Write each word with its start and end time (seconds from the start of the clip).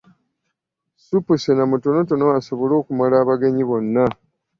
Ssupu 0.99 1.33
sena 1.43 1.63
mutonotono 1.71 2.25
asobole 2.39 2.73
okumala 2.81 3.15
abagenyi 3.19 3.63
bonna. 3.69 4.05